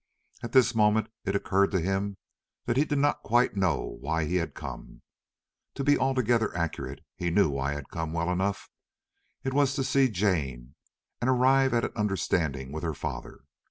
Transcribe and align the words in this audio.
At 0.41 0.53
this 0.53 0.73
moment 0.73 1.09
it 1.25 1.35
occurred 1.35 1.69
to 1.69 1.79
him 1.79 2.17
that 2.65 2.75
he 2.75 2.85
did 2.85 2.97
not 2.97 3.21
quite 3.21 3.55
know 3.55 3.97
why 3.99 4.25
he 4.25 4.37
had 4.37 4.55
come. 4.55 5.03
To 5.75 5.83
be 5.83 5.95
altogether 5.95 6.57
accurate, 6.57 7.05
he 7.17 7.29
knew 7.29 7.49
why 7.51 7.73
he 7.73 7.75
had 7.75 7.89
come 7.89 8.11
well 8.11 8.31
enough. 8.31 8.67
It 9.43 9.53
was 9.53 9.75
to 9.75 9.83
see 9.83 10.09
Jane, 10.09 10.73
and 11.21 11.29
arrive 11.29 11.71
at 11.75 11.85
an 11.85 11.91
understanding 11.95 12.71
with 12.71 12.81
her 12.81 12.95
father. 12.95 13.41